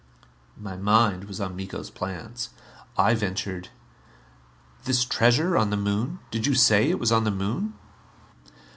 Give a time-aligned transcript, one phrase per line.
[0.57, 2.49] My mind was on Miko's plans.
[2.97, 3.69] I ventured,
[4.85, 7.75] "This treasure on the Moon did you say it was on the Moon?"